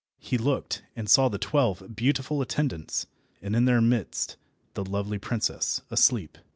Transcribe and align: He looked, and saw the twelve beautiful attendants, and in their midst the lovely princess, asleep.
He 0.17 0.35
looked, 0.39 0.81
and 0.95 1.07
saw 1.07 1.29
the 1.29 1.37
twelve 1.37 1.95
beautiful 1.95 2.41
attendants, 2.41 3.05
and 3.39 3.55
in 3.55 3.65
their 3.65 3.81
midst 3.81 4.35
the 4.73 4.83
lovely 4.83 5.19
princess, 5.19 5.83
asleep. 5.91 6.39